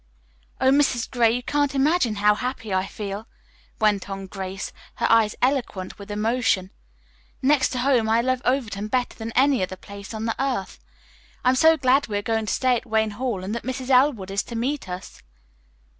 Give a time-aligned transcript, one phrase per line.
[0.59, 1.07] "Oh, Mrs.
[1.11, 3.27] Gray, you can't imagine how happy I feel!"
[3.79, 6.71] went on Grace, her eyes eloquent with emotion.
[7.43, 10.79] "Next to home, I love Overton better than any other place on earth.
[11.43, 13.91] I'm so glad we are going to stay at Wayne Hall, and that Mrs.
[13.91, 15.21] Elwood is to meet us."